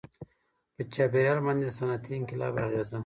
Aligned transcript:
•په 0.75 0.81
چاپېریال 0.95 1.39
باندې 1.45 1.63
د 1.65 1.71
صنعتي 1.77 2.11
انقلاب 2.19 2.53
اغېزه. 2.65 2.99